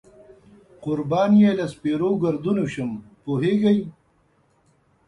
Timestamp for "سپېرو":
1.73-2.09